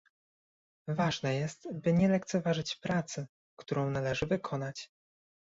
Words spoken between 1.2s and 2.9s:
jest, by nie lekceważyć